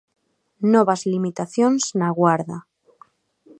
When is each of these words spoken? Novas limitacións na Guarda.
Novas 0.73 1.01
limitacións 1.11 1.83
na 1.99 2.09
Guarda. 2.19 2.57